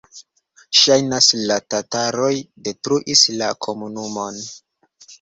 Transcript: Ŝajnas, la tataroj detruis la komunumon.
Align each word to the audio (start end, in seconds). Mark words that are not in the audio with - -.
Ŝajnas, 0.79 1.27
la 1.51 1.59
tataroj 1.75 2.33
detruis 2.71 3.25
la 3.39 3.55
komunumon. 3.69 4.45